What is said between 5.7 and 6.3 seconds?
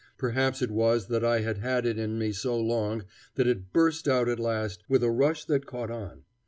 on.